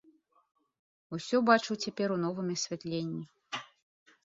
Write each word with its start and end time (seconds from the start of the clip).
Усё 1.17 1.41
бачыў 1.51 1.79
цяпер 1.85 2.07
у 2.15 2.17
новым 2.25 2.51
асвятленні. 2.57 3.23